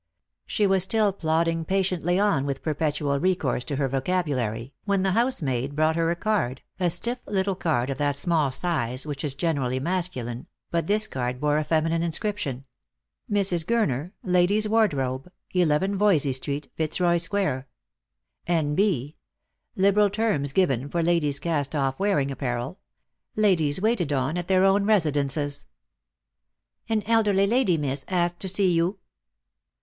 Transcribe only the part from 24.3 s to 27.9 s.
at their own residences." An elderly lady,